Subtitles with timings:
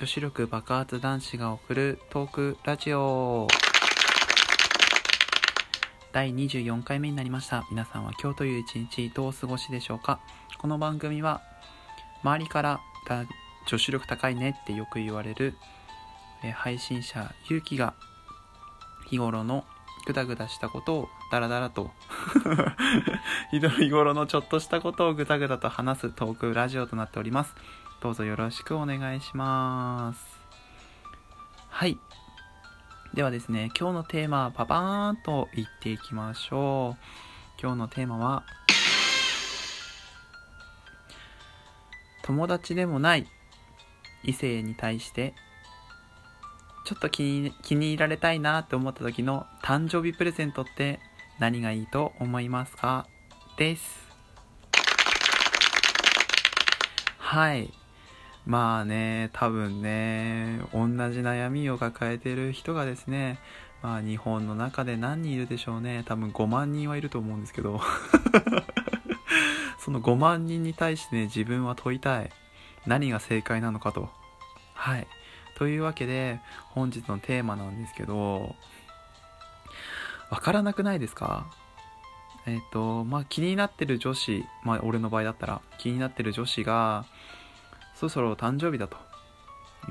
[0.00, 3.46] 女子力爆発男子が送るトークラジオ。
[6.10, 7.66] 第24回目になりました。
[7.70, 10.18] 皆さんは今日という一日どうお過ごしでしょうか？
[10.58, 11.42] この番組は
[12.22, 12.80] 周りから
[13.66, 15.54] 女子力高いねってよく言われる
[16.54, 17.92] 配信者勇気が
[19.10, 19.66] 日頃の
[20.06, 21.90] ぐだぐだしたことをダラダラと
[23.52, 27.54] 日頃のちょっとしたことをぐだぐだと話すトークラジオとなっております。
[28.00, 30.40] どうぞよろしくお願いします。
[31.68, 31.98] はい。
[33.12, 37.02] ではですね今日のテーマパパーンと言っていきましょう。
[37.60, 38.44] 今日のテーマは
[42.22, 43.26] 友達でもない
[44.24, 45.34] 異性に対して
[46.86, 51.00] ちょっと気に気に入られたいなって思った時の誕生日プレゼントって
[51.38, 53.06] 何がいいと思いますか？
[53.58, 54.08] です。
[57.18, 57.74] はい。
[58.46, 63.38] まあね多分ね同じ悩みを抱えてる人がですね
[63.82, 66.02] まあ日本の中で何人いるでしょうね。
[66.06, 67.80] 多分5万人はいると思うんですけど。
[69.78, 72.30] その5万人に対してね自分は問いたい。
[72.86, 74.10] 何が正解なのかと。
[74.74, 75.06] はい。
[75.56, 78.54] というわけで本日のテーマなんですけど
[80.30, 81.46] わからなくないですか？
[82.46, 87.04] えっ、ー、とまあ気になってる女子まあ俺の場合だったら気になってる女子が
[88.00, 88.96] そろそろ誕生日だと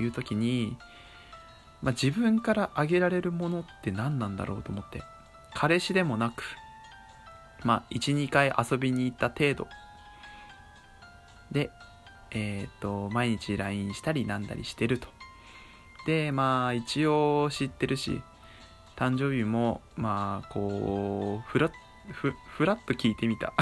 [0.00, 0.76] いう時に、
[1.82, 5.02] まあ、自分からあげられるものって何なんだろうと思って
[5.54, 6.42] 彼氏でもなく
[7.64, 9.68] まあ12回遊びに行った程度。
[11.52, 11.70] で
[12.32, 15.08] えっ、と毎日 LINE したりなんだりしてると。
[16.06, 18.22] でまあ一応知ってるし
[18.96, 21.70] 誕生日もまあこうふらっ
[22.12, 23.52] ふふらっと聞いてみた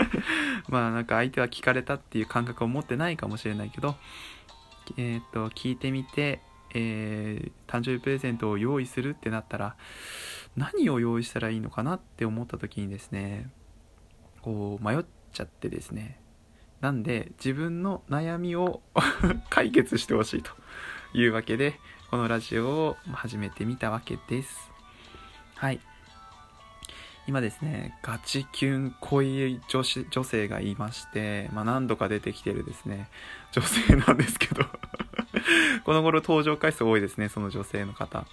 [0.68, 3.96] まあなんか相手は聞かれたっていう感覚を持ってないかもしれないけど
[4.96, 6.40] えっ、と聞いてみて、
[6.74, 9.76] えー、誕生日プレゼントを用意するってなったら
[10.56, 13.50] 何を用意したらいいのかなって思った時にですね
[14.40, 16.20] こう迷っちゃってですね
[16.80, 18.82] なんで自分の悩みを
[19.50, 20.52] 解決してほしいと
[21.12, 21.78] いうわけで、
[22.10, 24.70] このラジオを始めてみたわけです。
[25.56, 25.80] はい。
[27.28, 33.10] 今ですね、ガチキュン恋女子女性がいまして、まあ、何度か出てきてるですね、
[33.52, 34.64] 女性なんですけど
[35.84, 38.24] この頃登場回数多いですね、その女性の方。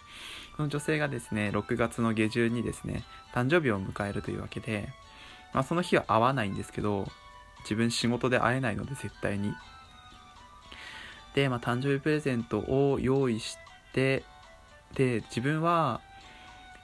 [0.55, 4.87] この女性がですね、6月の下旬にですね、誕生日を迎えるというわけで、
[5.53, 7.11] まあ、その日は会わないんですけど、
[7.63, 9.53] 自分仕事で会えないので絶対に。
[11.33, 13.57] で、まあ、誕生日プレゼントを用意し
[13.91, 14.23] て
[14.93, 15.99] で自分は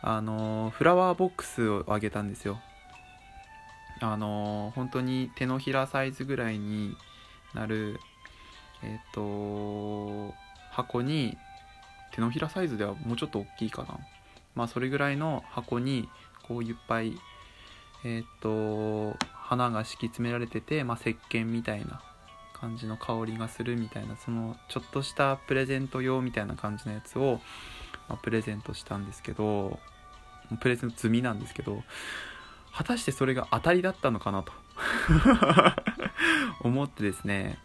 [0.01, 2.59] あのフラワーボックスをあげたんですよ。
[4.00, 6.95] あの本当に手のひらサイズぐらいに
[7.53, 8.00] なる
[8.84, 10.34] えっ、と
[10.72, 11.38] 箱に
[12.12, 14.00] 手のひらサイズではもうちょっと大きいかな。
[14.56, 16.09] まあそれぐらいの箱に
[16.47, 17.16] こういっぱい
[18.03, 22.01] えっ、と花が敷き詰められてて、まあ、石鹸みたいな
[22.53, 27.41] 感じの香りがするみたいなそのちょっとしたプレゼント用みたいな感じのやつを、
[28.07, 29.79] まあ、プレゼントしたんですけど
[30.57, 31.84] プレゼント済みなんですけど
[32.73, 34.53] 果たしてそれが当たりだったのかなと
[36.62, 37.57] 思ってですね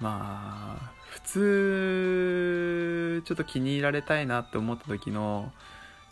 [0.00, 5.52] まあ普通ちょっと気に入られたいなって思った時の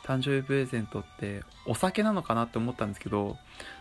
[0.05, 3.37] 誕生日プレゼントってお酒なのかなって思ったんですけど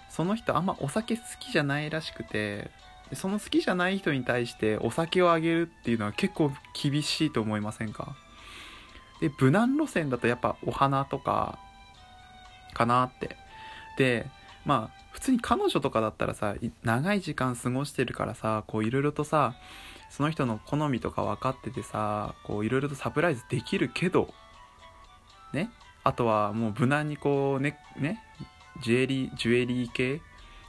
[0.09, 2.71] その人あんまお酒好きじゃないらしくて
[3.13, 8.15] その好きじゃない人に対してお酒をあげるっていうのは結構厳しいと思いませんか？
[9.27, 11.57] で無難路線だとやっぱお花とか
[12.73, 13.35] かなって。
[13.97, 14.27] で
[14.65, 19.55] まあ普通に彼女とかだったらさ長い時間過ごしてるからさこういろいろとさ
[20.09, 24.33] その人の好みとか分かっててさこういろいろとサプライズできるけど
[25.53, 25.71] ね？
[26.03, 28.21] あとはもう無難にこうねね？
[28.83, 30.21] ジュエリージュエリー系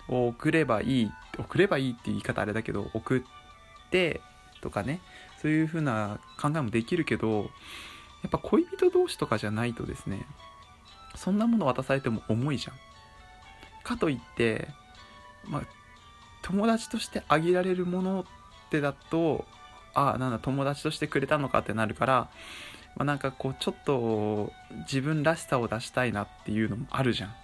[0.09, 3.23] を送ればいい送ればいいって言い方あれだけど送っ
[3.91, 4.21] て
[4.63, 5.01] とかね。
[5.43, 7.51] そういう風な考えもできるけど
[8.27, 10.27] やっぱ恋人同士とかじゃないとですね
[11.15, 12.75] そんなもの渡されても重いじゃん。
[13.85, 14.69] かといって
[15.45, 15.63] まあ
[16.43, 18.25] 友達としてあげられるものっ
[18.71, 19.45] てだと
[19.95, 22.15] ああなんだ友達としてくれたのかってなるから、
[22.97, 27.35] まあ、なんかこうちょっと自分らしさを出したいなっていうのもあるじゃん。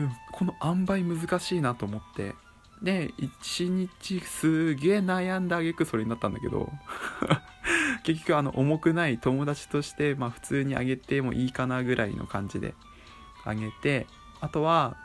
[0.00, 2.34] うん、この塩梅難しいなと思って。
[2.82, 6.70] で一日すげえ悩んであげくそれになったんだけど。
[8.04, 12.74] 結局あの重くない友達として、まあ、普通にあげてもいいかなぐらいの感じで
[13.44, 14.06] あげて
[14.40, 14.96] あとは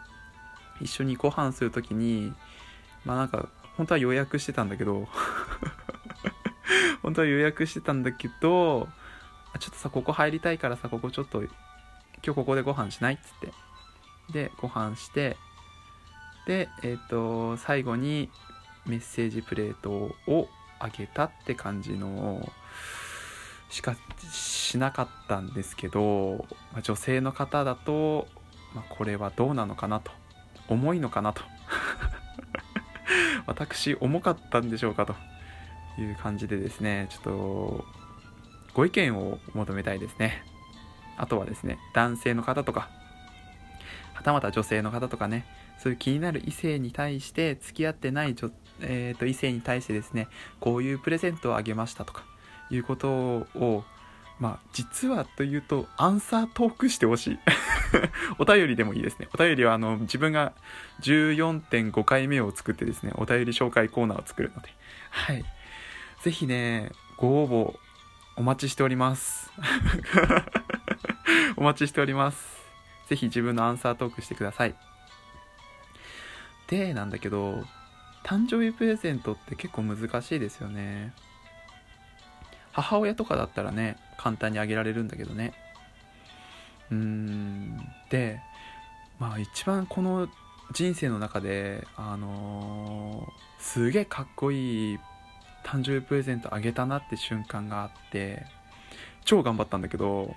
[0.82, 2.34] 一緒にご飯する時に
[3.06, 5.08] まあなんか本当は予約してたんだけど
[7.02, 8.88] 本当は予約してたんだけど、
[9.60, 11.52] ちょっとさ、ここ入りたいからさ、ここちょっと、今
[12.22, 13.54] 日ここでご飯しないっつって。
[14.32, 15.38] で、ご飯して、
[16.46, 18.30] で、えっ、ー、と、最後に
[18.86, 20.50] メッセージプレートを
[20.80, 22.52] あげたって感じの
[23.70, 23.96] しか
[24.32, 28.28] しなかったんですけど、まあ、女性の方だと、
[28.74, 30.12] まあ、これはどうなのかなと
[30.68, 31.42] 重いのかなと。
[33.48, 35.16] 私重かったんでしょうかと。
[36.02, 37.86] いう感じでですねちょっと
[38.74, 40.44] ご意見を求めたいですね。
[41.18, 42.90] あとはですね男性の方とか
[44.14, 45.46] はたまた女性の方とかね
[45.78, 48.36] そういう気になる異性に対して付き合ってない、
[48.80, 50.28] えー、と異性に対してですね
[50.62, 52.24] こういうプレゼントをあげましたとか
[52.70, 53.84] いうことを
[54.40, 57.40] まあ実はというとアンサートークしてほしい。
[58.40, 59.28] お便りでもいいですね。
[59.34, 60.54] お便りはあの自分が
[61.02, 64.70] 14.5回目を作ってですねお便り紹介コーナーを作るので。
[65.12, 65.44] はい。
[66.22, 67.78] ぜひねご応募
[68.38, 69.52] お待ちしております。
[71.58, 72.60] お待ちしております。
[73.08, 74.76] ぜひ自分のアンサートークしてください。
[76.68, 77.66] でなんだけど
[78.24, 81.14] 誕生日プレゼントって結構難しいですよね。
[82.72, 85.54] 母親とかだったらね簡単にあげられるんだけどね。
[86.92, 87.78] うーん。
[88.10, 88.42] で
[89.20, 90.30] まあ一番この
[90.74, 95.00] 人生の中であのー、すげえかっこいい
[95.66, 98.46] 誕生日プレゼントあげたなって瞬間があって
[99.26, 100.36] 超頑張ったんだけど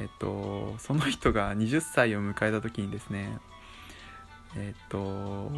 [0.00, 3.38] えっとその人が20歳を迎えた時にですね
[4.56, 5.50] えっと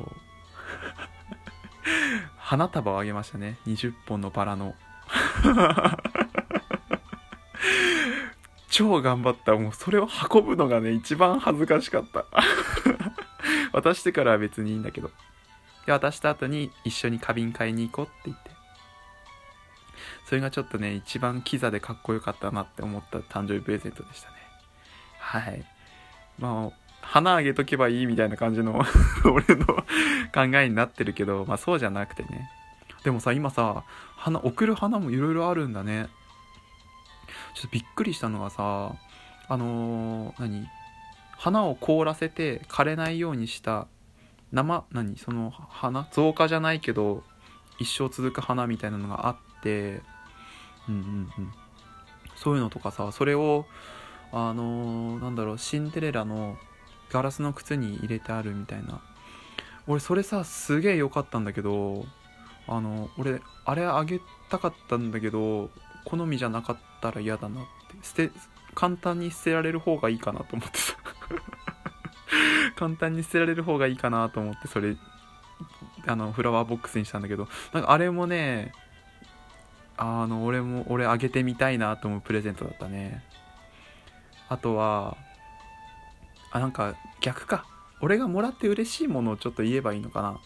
[2.38, 3.58] 花束をあげましたね。
[3.66, 4.74] 20本のバラの。
[8.70, 9.54] 超頑張った。
[9.54, 12.24] もうそれを運ぶのがね、一番恥ずかしかった。
[13.72, 15.10] 渡してからは別にいいんだけど。
[15.86, 18.50] で、渡した後に一緒に花瓶買いに行こうって言って。
[20.24, 24.36] それがちょっとね、一番キザでかっこよかったなって思った誕生日プレゼントでしたね。
[25.18, 25.64] はい。
[26.38, 28.82] まあ、花あげとけばいいみたいな感じの
[29.26, 32.48] 俺の考えになってるけど、まあそうじゃなくてね。
[33.04, 33.84] でもさ、今さ、
[34.16, 36.08] 花、送る花もいろいろあるんだね。
[37.54, 38.94] ちょっとびっくりしたのがさ、
[39.48, 40.66] あのー、何？
[41.36, 43.88] 花を凍らせて枯れないようにした
[44.52, 45.16] 生、何？
[45.16, 46.08] その花？
[46.12, 47.24] 造花じゃないけど、
[47.78, 50.02] 一生続く花みたいなのがあって、
[50.88, 51.52] うんうんうん。
[52.36, 53.66] そういうのとかさ、それを、
[54.32, 56.56] あのー、なんだろう、シンデレラの
[57.10, 59.00] ガラスの靴に入れてあるみたいな。
[59.88, 62.06] 俺それさ、すげえ良かったんだけど、
[62.68, 65.70] あの俺あれあげたかったんだけど
[66.04, 67.96] 好みじゃなかったら嫌だなって。
[68.02, 68.30] 捨て
[68.74, 70.96] 簡単に捨てられる方がいいかなと思ってさ
[72.76, 74.96] 簡単に捨てられる方がいいかなと思ってそれ
[76.06, 77.48] あのフラワーボックスにしたんだけど。
[77.72, 78.72] なんかあれもね
[79.96, 83.22] あの俺も俺あげてみたいなと思うプレゼントだったね。
[84.48, 85.16] あとは
[86.50, 87.66] あなんか逆か。
[88.00, 90.40] 俺がもらって嬉しいものをちょっと言えばいいのかな。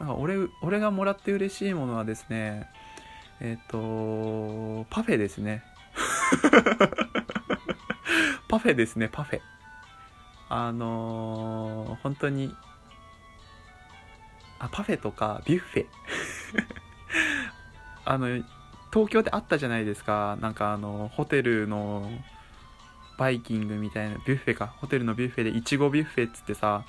[0.00, 2.68] なんか俺俺がもらって嬉しいものはですね
[3.40, 5.62] えっ、ー、とパフェですね。
[8.48, 9.40] パフェですねパフェ。
[10.48, 12.54] あのー、本当に
[14.58, 15.86] あパフェとかビュッフェ。
[18.04, 18.26] あの
[18.92, 20.36] 東京であったじゃないですか。
[20.40, 22.08] なんかあのホテルの
[23.16, 26.84] バイキングみたいなビュッフェかホテルのビュッフェでいちごビュッフェっつってさ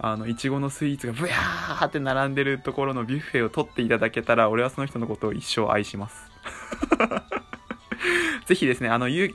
[0.00, 6.30] あのいちごのスイーツがブヤーって並んでるところのビュッフェを取っていただけたら俺はその人のことを一生愛します。
[8.46, 9.34] ぜひですねあの勇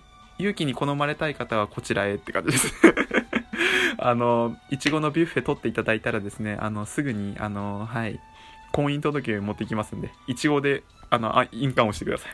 [0.55, 2.73] 気に好まれたい方はこちらへって感じです。
[3.99, 8.19] あのいちごのビュッフェ取っていただいたらですねあのすぐにあのはい
[8.71, 12.31] 婚姻届を持ってきますんでいちごであのあ印鑑をしてください。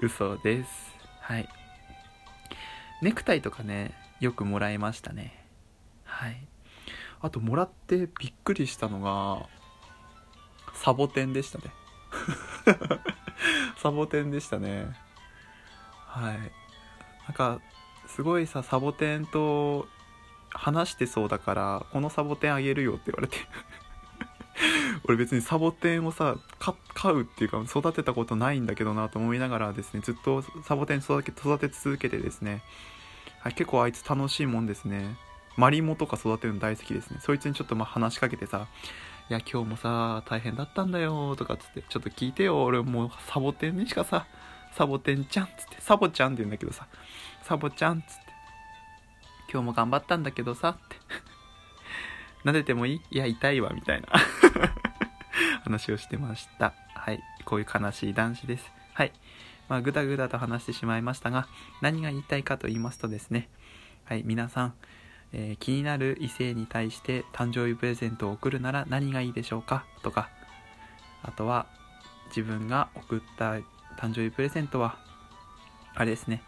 [0.02, 0.96] 嘘です。
[1.20, 1.59] はい。
[3.02, 5.44] ネクタイとかねよくもらいましたね。
[6.04, 6.36] はい。
[7.20, 9.46] あともらってびっくりしたのが
[10.74, 11.64] サボテンでしたね。
[13.76, 14.86] サボテンでしたね。
[16.06, 16.38] はい。
[17.26, 17.60] なんか
[18.06, 19.88] すごいさサボテンと
[20.50, 23.36] 話してそうだからこのサボテンあげるよって言われて。
[25.10, 26.36] 俺別にサボテンをさ
[26.94, 32.62] 飼うっていうか育てたことないんだけどなと思いながらですねずっとサボテン育て育て続けてですね、
[33.40, 35.16] はい、結構あいつ楽しいもんですね
[35.56, 37.18] マリモとか育てるの大好きですね。
[37.20, 38.68] そいつにちょっとま話しかけてさ、
[39.28, 44.26] いや、今日もさ、大変だったんだよとかつって、ちょっと聞いてよ、俺もうサボテンにしかさ、
[44.72, 46.86] サボテンちゃんつって、サボちゃんって言うんだけどさ、
[47.42, 48.14] サボちゃんつって、
[49.52, 50.96] 今日も頑張ったんだけどさ、って。
[52.44, 53.00] 撫でてもいい？
[53.10, 54.08] いや、痛いわ、みたいな
[55.70, 56.74] 話をしてました。
[56.94, 57.20] はい。
[57.44, 58.70] こういう悲しい男子です。
[58.92, 59.12] はい。
[59.68, 61.46] まあぐだぐだと話してしまいましたが
[61.80, 63.48] 何が言いたいかと言いますとですね。
[64.04, 64.22] はい。
[64.26, 64.74] 皆さん、
[65.32, 69.84] えー、気になる異性に対して誕生日プレゼントを贈るなら何がいいでしょうか？
[70.02, 70.28] とか。
[71.22, 71.66] あとは
[72.28, 73.52] 自分が送った
[73.96, 74.98] 誕生日プレゼントは
[75.94, 76.42] あれですね。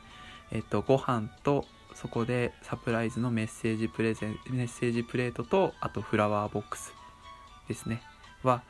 [0.51, 1.65] えっとご飯と
[1.95, 6.93] そこでサプライズのメッセージプレゼンメッセージプレートとあとフラワーボックス
[7.69, 8.03] ですね。
[8.43, 8.63] は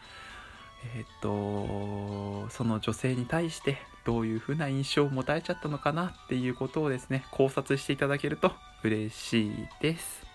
[0.96, 10.26] えっとその女性に対してどういうふうな印象を持たれちゃったのかなっていうことをですね考察していただけると嬉しいです。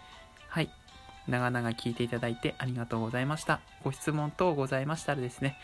[0.48, 0.70] はい。
[1.28, 3.60] 長々聞いていただいてありがとうございました。
[3.84, 5.58] ご質問等ございましたらですね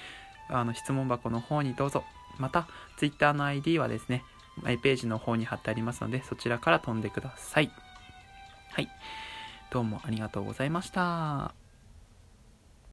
[0.49, 2.03] あの質問箱の方にどうぞ。
[2.37, 4.23] また Twitter の ID はですね
[4.61, 7.71] マイページの方に貼ってありますのでそちらから飛んでください。
[8.71, 8.89] はい。
[9.71, 11.62] どうもありがとうございました。